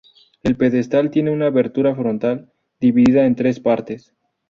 El 0.41 0.57
pedestal 0.57 1.11
tiene 1.11 1.29
una 1.29 1.45
abertura 1.45 1.93
frontal 1.95 2.51
dividida 2.79 3.27
en 3.27 3.35
tres 3.35 3.59
partes. 3.59 4.15